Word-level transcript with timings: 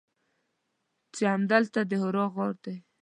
چې 1.15 1.23
همدلته 1.33 1.79
د 1.89 1.91
حرا 2.01 2.25
غار 2.33 2.53
دی. 2.65 2.77